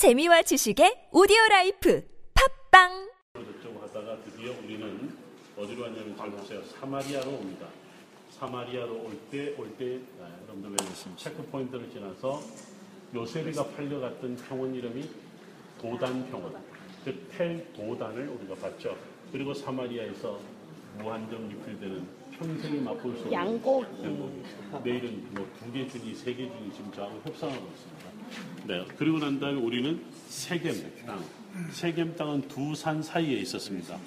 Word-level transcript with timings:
재미와 0.00 0.40
지식의 0.40 1.12
오디오 1.12 1.36
life 1.50 2.02
팟빵 2.32 3.10
어쩌고 3.36 3.82
하다가 3.82 4.16
드디어 4.24 4.50
우리는 4.64 5.14
어디로 5.58 5.82
왔냐면 5.82 6.16
잘 6.16 6.30
보세요. 6.30 6.62
사마리아로 6.64 7.28
옵니다. 7.30 7.66
사마리아로 8.30 8.94
올 8.94 9.18
때, 9.30 9.54
올 9.58 9.76
때, 9.76 10.00
아, 10.22 10.38
여러분들 10.44 10.70
왜 10.70 10.76
checkpoint를 11.16 11.90
지나서 11.90 12.40
요셉이가 13.14 13.62
팔려갔던 13.76 14.36
평원 14.36 14.74
이름이 14.74 15.06
도단 15.82 16.30
평원. 16.30 16.56
즉, 17.04 17.28
텔 17.36 17.70
도단을 17.74 18.26
우리가 18.26 18.54
봤죠. 18.54 18.96
그리고 19.30 19.52
사마리아에서 19.52 20.40
무한정 20.96 21.46
리필되는 21.46 22.08
평생이 22.38 22.80
맛볼 22.80 23.16
수 23.16 23.24
없는 23.24 23.32
양고기. 23.34 24.02
양고기. 24.02 24.42
내일은 24.82 25.28
뭐 25.34 25.46
두개 25.58 25.86
준이, 25.86 26.14
세개 26.14 26.48
준이 26.48 26.72
지금 26.72 26.90
저하고 26.90 27.20
협상하고 27.22 27.66
있습니다. 27.66 28.19
네. 28.70 28.86
그리고 28.96 29.18
난 29.18 29.40
다음에 29.40 29.60
우리는 29.60 30.00
세겜 30.28 31.04
땅. 31.04 31.24
세겜 31.72 32.14
땅은 32.14 32.46
두 32.46 32.72
산 32.76 33.02
사이에 33.02 33.38
있었습니다. 33.40 33.98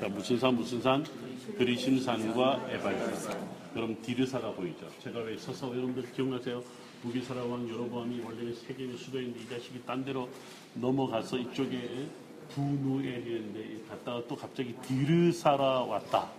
자, 0.00 0.08
무슨 0.08 0.38
산, 0.38 0.54
무슨 0.54 0.80
산? 0.80 1.04
그리심산과 1.58 2.68
에발산. 2.70 3.38
여러분, 3.76 4.00
디르사가 4.00 4.52
보이죠? 4.52 4.88
제가 5.02 5.18
왜 5.20 5.36
서서 5.36 5.68
여러분들 5.76 6.10
기억나세요? 6.12 6.62
부기사라 7.02 7.44
왕 7.44 7.68
여로보암이 7.68 8.20
원래는 8.20 8.54
세겜의 8.54 8.96
수도인데 8.96 9.40
이 9.40 9.48
자식이 9.50 9.82
딴 9.84 10.02
데로 10.02 10.30
넘어가서 10.74 11.36
이쪽에 11.36 12.06
부누엘이었는데 12.54 13.84
갔다가 13.90 14.22
또 14.26 14.34
갑자기 14.36 14.74
디르사라 14.86 15.82
왔다. 15.82 16.30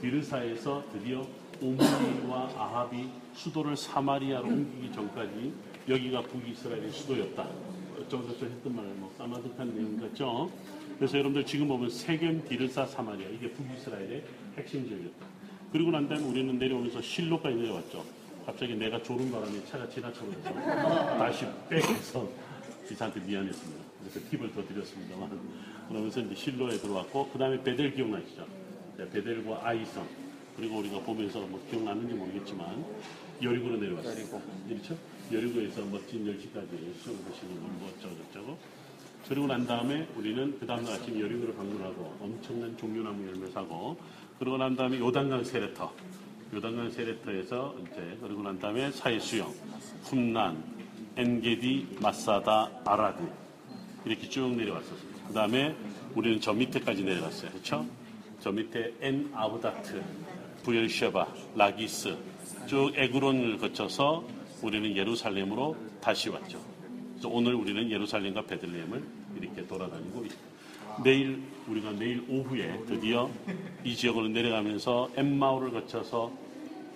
디르사에서 0.00 0.84
드디어 0.92 1.26
오므리와 1.60 2.52
아합이 2.56 3.08
수도를 3.34 3.76
사마리아로 3.76 4.46
옮기기 4.46 4.92
전까지 4.94 5.52
여기가 5.88 6.22
북이스라엘의 6.22 6.90
수도였다. 6.90 7.48
어쩌고저쩌고 8.00 8.46
했던 8.46 8.76
말을 8.76 8.90
뭐 8.94 9.14
까마득한 9.18 9.74
내용 9.74 9.98
같죠? 10.00 10.50
그래서 10.98 11.18
여러분들 11.18 11.44
지금 11.44 11.68
보면 11.68 11.90
세겜, 11.90 12.44
디르사, 12.48 12.86
사마리아 12.86 13.28
이게 13.28 13.50
북이스라엘의 13.50 14.24
핵심 14.56 14.86
지역이었다. 14.88 15.26
그리고 15.72 15.90
난 15.90 16.08
다음에 16.08 16.24
우리는 16.24 16.58
내려오면서 16.58 17.02
실로까지 17.02 17.56
내려왔죠. 17.56 18.04
갑자기 18.46 18.74
내가 18.74 19.02
졸은 19.02 19.30
바람에 19.30 19.64
차가 19.66 19.88
지나쳐버려서 19.88 20.52
다시 21.18 21.46
백해서 21.68 22.28
기사한테 22.88 23.20
미안했습니다. 23.20 23.82
그래서 24.00 24.30
팁을 24.30 24.52
더 24.52 24.64
드렸습니다만 24.66 25.30
그러면서 25.88 26.20
이제 26.20 26.34
실로에 26.34 26.76
들어왔고 26.76 27.30
그 27.32 27.38
다음에 27.38 27.62
베델 27.62 27.94
기억나시죠? 27.94 28.46
네, 28.98 29.08
베델과 29.10 29.66
아이성 29.66 30.06
그리고 30.56 30.78
우리가 30.78 31.00
보면서 31.00 31.40
뭐 31.40 31.60
기억나는지 31.70 32.14
모르겠지만 32.14 32.84
여리고로 33.42 33.78
내려왔어요. 33.78 34.14
그렇죠? 34.68 34.96
여리고에서 35.32 35.82
멋진 35.86 36.26
열시까지 36.26 36.94
수영을 37.02 37.24
하시는 37.24 37.54
뭐 37.78 37.92
어쩌고저쩌고 37.96 38.58
그리고 39.28 39.46
난 39.46 39.66
다음에 39.66 40.06
우리는 40.16 40.58
그 40.58 40.66
다음날 40.66 40.94
아침 40.94 41.18
여리고를 41.18 41.54
방문하고 41.54 42.18
엄청난 42.20 42.76
종려나무 42.76 43.26
열매 43.26 43.50
사고 43.50 43.96
그러고 44.38 44.58
난 44.58 44.76
다음에 44.76 44.98
요단강 44.98 45.44
세레터 45.44 45.92
요단강 46.52 46.90
세레터에서 46.90 47.74
이제 47.82 48.18
그리고 48.20 48.42
난 48.42 48.58
다음에 48.58 48.90
사해수영 48.90 49.52
쿰난 50.04 50.62
엔게디 51.16 51.98
마사다 52.00 52.70
아라드 52.84 53.22
이렇게 54.04 54.28
쭉 54.28 54.54
내려왔었습니다. 54.54 55.28
그 55.28 55.32
다음에 55.32 55.74
우리는 56.14 56.40
저 56.40 56.52
밑에까지 56.52 57.02
내려갔어요. 57.02 57.50
그렇죠? 57.50 57.86
저 58.40 58.52
밑에 58.52 58.92
엔 59.00 59.30
아부다트, 59.32 60.02
부엘셰바, 60.64 61.26
라기스 61.56 62.16
쭉 62.66 62.92
에그론을 62.94 63.56
거쳐서 63.58 64.24
우리는 64.64 64.96
예루살렘으로 64.96 65.76
다시 66.00 66.30
왔죠. 66.30 66.58
그래서 67.10 67.28
오늘 67.28 67.54
우리는 67.54 67.90
예루살렘과 67.90 68.42
베들레헴을 68.46 69.04
이렇게 69.36 69.66
돌아다니고. 69.66 70.24
내일 71.04 71.42
우리가 71.68 71.92
내일 71.92 72.24
오후에 72.28 72.82
드디어 72.86 73.30
이 73.84 73.94
지역으로 73.94 74.28
내려가면서 74.28 75.10
엠마오를 75.16 75.70
거쳐서 75.70 76.32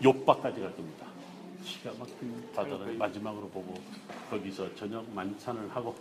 요바까지 0.02 0.60
갈 0.60 0.74
겁니다. 0.74 1.06
기가 1.62 1.92
막힌 1.98 2.42
바다를 2.54 2.94
마지막으로 2.94 3.48
보고 3.48 3.74
거기서 4.30 4.74
저녁 4.76 5.06
만찬을 5.12 5.68
하고 5.70 5.94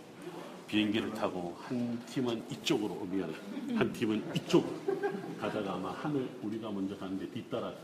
비행기를 0.68 1.12
타고 1.12 1.54
한 1.60 2.00
팀은 2.06 2.44
이쪽으로 2.50 2.94
오면 2.94 3.34
한 3.74 3.92
팀은 3.92 4.24
이쪽으로 4.36 4.72
가다가 5.40 5.74
아마 5.74 5.90
하늘 5.90 6.28
우리가 6.42 6.70
먼저 6.70 6.96
가는데 6.96 7.28
뒤따라 7.30 7.74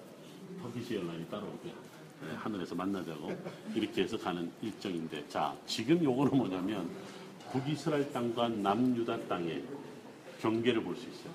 터키시 0.63 0.95
연락이 0.95 1.27
따라올 1.29 1.51
거야. 1.61 1.73
네, 2.27 2.35
하늘에서 2.37 2.75
만나자고 2.75 3.37
이렇게 3.75 4.03
해서 4.03 4.17
가는 4.19 4.51
일정인데 4.63 5.25
자 5.29 5.57
지금 5.67 6.03
요거는 6.03 6.37
뭐냐면 6.37 6.89
북이스라엘 7.53 8.13
땅과 8.13 8.49
남유다 8.49 9.29
땅의 9.29 9.63
경계를 10.41 10.83
볼 10.83 10.97
수 10.97 11.07
있어요. 11.09 11.33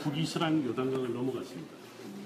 북이스라엘 0.00 0.64
요단강을 0.66 1.12
넘어갔습니다. 1.12 1.70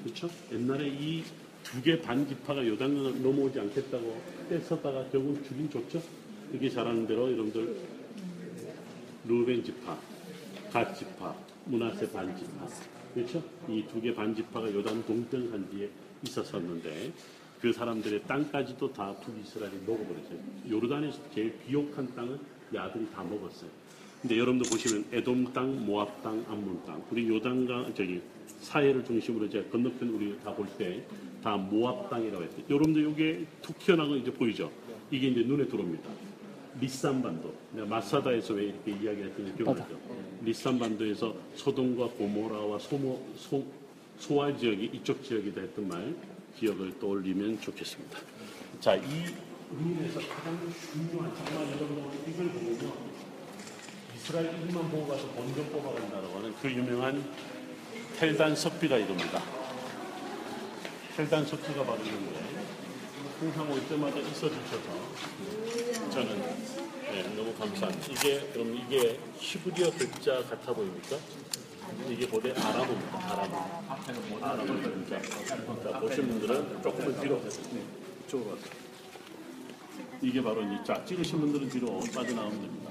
그렇죠? 0.04 0.28
옛날에 0.52 0.88
이 0.88 1.24
두 1.66 1.82
개 1.82 2.00
반 2.00 2.26
지파가 2.28 2.64
요단강을 2.64 3.22
넘어오지 3.22 3.58
않겠다고 3.58 4.22
떼서다가 4.48 5.08
결국 5.10 5.42
주긴 5.44 5.68
줬죠. 5.68 6.00
이게 6.52 6.70
잘하는 6.70 7.06
대로 7.08 7.24
여러분들 7.32 7.76
루벤 9.26 9.64
지파, 9.64 9.98
갓 10.72 10.96
지파, 10.96 11.34
문하세 11.64 12.12
반 12.12 12.36
지파, 12.38 12.68
그렇죠? 13.14 13.42
이 13.68 13.82
두 13.88 14.00
개 14.00 14.14
반 14.14 14.32
지파가 14.34 14.72
요단 14.72 15.04
동등한지에 15.06 15.90
있었었는데 16.26 17.12
그 17.60 17.72
사람들의 17.72 18.22
땅까지도 18.26 18.92
다 18.92 19.14
북이스라엘이 19.22 19.78
먹어버렸어요. 19.86 20.38
요르단에서 20.70 21.18
제일 21.34 21.56
비옥한 21.66 22.14
땅은 22.14 22.38
이 22.74 22.76
아들이 22.76 23.06
다 23.14 23.22
먹었어요. 23.24 23.70
근데 24.20 24.38
여러분들 24.38 24.68
보시면 24.70 25.04
에돔 25.12 25.52
땅, 25.52 25.86
모압 25.86 26.22
땅, 26.22 26.44
암몬 26.48 26.82
땅, 26.86 27.02
우리 27.10 27.28
요단강 27.28 27.94
저기 27.94 28.20
사해를 28.60 29.04
중심으로 29.04 29.48
제가 29.48 29.68
건너편 29.70 30.08
우리 30.10 30.36
다 30.44 30.52
볼 30.54 30.66
때 30.78 31.04
다 31.42 31.56
모압 31.56 32.10
땅이라고 32.10 32.42
했어요. 32.42 32.62
여러분들 32.68 33.08
이게 33.12 33.46
툭 33.62 33.78
튀어나온 33.78 34.08
거 34.10 34.16
이제 34.16 34.32
보이죠? 34.32 34.70
이게 35.12 35.28
이제 35.28 35.42
눈에 35.42 35.64
들어옵니다. 35.66 36.10
리산반도, 36.80 37.54
내가 37.72 37.86
마사다에서 37.86 38.54
왜 38.54 38.64
이렇게 38.64 38.90
이야기했는지 38.90 39.54
기억나죠? 39.56 39.96
리산반도에서 40.42 41.34
소돔과 41.54 42.08
고모라와 42.18 42.78
소모, 42.80 43.22
소, 43.36 43.64
소알 44.18 44.56
지역이 44.58 44.90
이쪽 44.94 45.22
지역이다 45.22 45.60
했던 45.60 45.88
말 45.88 46.14
기억을 46.58 46.98
떠올리면 46.98 47.60
좋겠습니다. 47.60 48.18
자, 48.80 48.94
이 48.94 49.24
의미에서 49.70 50.20
가장 50.20 50.72
중요한 50.92 51.34
정말 51.34 51.66
여러분 51.72 52.10
이걸 52.26 52.48
보면요. 52.48 52.92
이스라엘 54.16 54.46
이름만 54.46 54.90
보고 54.90 55.06
가서 55.08 55.26
본전 55.28 55.70
뽑아간다고 55.70 56.38
하는 56.38 56.54
그 56.60 56.70
유명한 56.70 57.24
텔단 58.18 58.56
석비가 58.56 58.96
이겁니다. 58.96 59.42
텔단 61.16 61.46
석비가 61.46 61.84
바로 61.84 62.02
이건데 62.02 62.40
항상 63.38 63.70
올 63.70 63.86
때마다 63.88 64.18
있어 64.18 64.48
주셔서 64.48 64.80
저는 66.10 66.40
네, 67.12 67.22
너무 67.36 67.54
감사합니다. 67.54 68.12
이게 68.12 68.40
그럼 68.52 68.74
이게 68.74 69.18
히브리어 69.38 69.90
글자 69.92 70.42
같아 70.44 70.72
보입니까? 70.72 71.16
이게 72.10 72.26
고대 72.26 72.52
아람어입니다. 72.52 73.32
아람어. 73.32 73.86
아람어 74.42 74.64
글자. 74.66 75.20
자, 75.22 76.00
보신 76.00 76.28
분들은 76.28 76.82
조금은 76.82 77.20
뒤로 77.20 77.42
네, 77.42 77.82
이쪽으로 78.26 78.50
와서. 78.50 78.62
이게 80.22 80.42
바로 80.42 80.62
이제 80.62 80.82
자 80.84 81.04
찍으신 81.04 81.40
분들은 81.40 81.68
뒤로 81.68 82.00
빠져나오면 82.14 82.60
됩니다. 82.60 82.90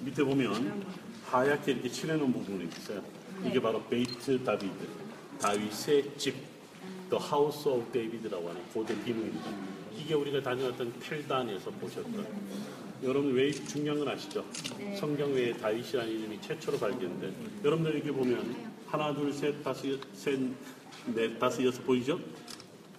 밑에 0.00 0.24
보면 0.24 0.84
하얗게 1.26 1.72
이렇게 1.72 1.88
칠해놓은 1.88 2.32
부분이 2.32 2.68
있어요. 2.76 3.02
이게 3.44 3.60
바로 3.60 3.82
בית 3.84 4.42
דוד, 4.44 4.72
다윗의 5.40 6.12
집, 6.16 6.34
The 7.10 7.22
House 7.22 7.68
of 7.70 7.92
David라고 7.92 8.48
하는 8.48 8.62
고대 8.72 8.94
비문입니다. 9.04 9.50
이게 9.96 10.14
우리가 10.14 10.42
다녀왔던 10.42 10.94
텔단에서 11.00 11.70
보셨던 11.70 12.26
여러분 13.02 13.32
왜 13.34 13.50
중요한 13.50 13.98
건 13.98 14.08
아시죠? 14.08 14.44
성경 14.98 15.32
외에 15.32 15.52
다윗이라는 15.54 16.08
이름이 16.12 16.40
최초로 16.40 16.78
발견된 16.78 17.34
여러분들 17.64 17.98
여기 17.98 18.10
보면 18.10 18.72
하나 18.86 19.12
둘 19.14 19.32
셋 19.32 19.62
다섯 19.64 19.82
셋넷 20.14 21.38
다섯 21.38 21.64
여섯 21.64 21.82
보이죠? 21.84 22.18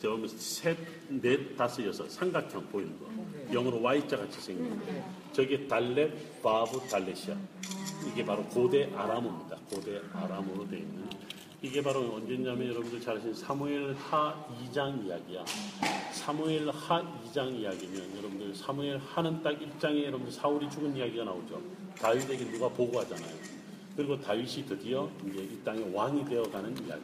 자, 0.04 0.10
그러면 0.10 0.28
셋, 0.28 0.78
넷, 1.08 1.56
다섯, 1.56 1.82
여섯 1.86 2.10
삼각형 2.10 2.68
보이는 2.68 2.92
거. 3.00 3.06
영어로 3.54 3.82
Y자 3.82 4.18
같이 4.18 4.42
생긴 4.42 4.78
거. 4.78 4.86
저게 5.32 5.66
달렛, 5.66 6.42
바브, 6.44 6.82
달렛이야. 6.90 7.38
이게 8.12 8.26
바로 8.26 8.44
고대 8.48 8.92
아람어입니다. 8.94 9.56
고대 9.70 10.02
아람어로 10.12 10.68
되어 10.68 10.80
있는. 10.80 11.08
이게 11.62 11.82
바로 11.82 12.16
언제냐면 12.16 12.68
여러분들 12.68 13.00
잘 13.00 13.16
아시는 13.16 13.34
사무엘 13.34 13.94
하 13.94 14.46
2장 14.66 15.06
이야기야. 15.06 15.46
사무엘 16.24 16.70
하 16.70 17.02
2장 17.26 17.54
이야기면 17.54 18.18
여러분들 18.18 18.56
사무엘 18.56 18.98
하는 18.98 19.44
딱 19.44 19.60
1장에 19.60 20.06
여러분들 20.06 20.32
사울이 20.32 20.70
죽은 20.70 20.96
이야기가 20.96 21.26
나오죠. 21.26 21.62
다윗에게 21.98 22.50
누가 22.50 22.70
보고하잖아요. 22.70 23.36
그리고 23.98 24.18
다윗이 24.18 24.66
드디어 24.66 25.10
이제 25.28 25.44
이 25.44 25.60
땅의 25.66 25.94
왕이 25.94 26.24
되어가는 26.24 26.86
이야기. 26.86 27.04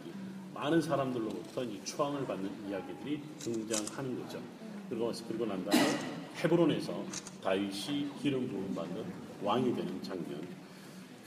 많은 0.54 0.82
사람들로부터 0.82 1.66
이 1.66 1.82
추앙을 1.84 2.26
받는 2.26 2.50
이야기들이 2.70 3.20
등장하는 3.40 4.24
거죠. 4.24 4.40
그리고, 4.90 5.12
그리고 5.28 5.46
난 5.46 5.66
다음에 5.66 5.86
헤브론에서 6.42 7.04
다윗이 7.44 8.08
기름 8.22 8.48
부음 8.48 8.74
받는 8.74 9.04
왕이 9.44 9.76
되는 9.76 10.02
장면. 10.02 10.48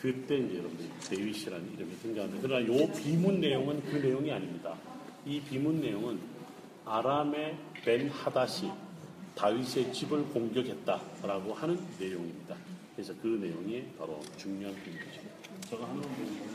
그때 0.00 0.38
이제 0.38 0.56
여러분들 0.56 0.86
데윗이라는 1.10 1.74
이름이 1.74 1.96
등장합니다. 1.98 2.40
그러나 2.40 2.66
요 2.66 2.90
비문 2.90 3.38
내용은 3.38 3.82
그 3.82 3.96
내용이 3.96 4.32
아닙니다. 4.32 4.74
이 5.26 5.42
비문 5.42 5.82
내용은 5.82 6.32
아람의 6.84 7.56
벤 7.84 8.08
하닷이 8.08 8.70
다윗의 9.34 9.92
집을 9.92 10.24
공격했다라고 10.28 11.54
하는 11.54 11.80
내용입니다. 11.98 12.56
그래서 12.94 13.14
그 13.22 13.26
내용이 13.26 13.84
바로 13.98 14.20
중요한 14.36 14.74
비문이죠. 14.82 15.20
제가 15.68 15.88
하는 15.88 16.00
내용 16.02 16.52